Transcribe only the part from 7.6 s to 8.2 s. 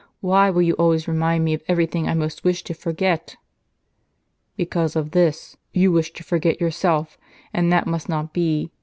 that must